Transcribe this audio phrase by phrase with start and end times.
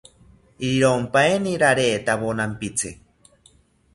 [0.61, 2.91] Riyompaeni raretawo nampitzi